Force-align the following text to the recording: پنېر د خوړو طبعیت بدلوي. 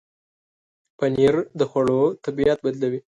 پنېر 0.97 1.35
د 1.59 1.61
خوړو 1.69 2.01
طبعیت 2.25 2.57
بدلوي. 2.65 2.99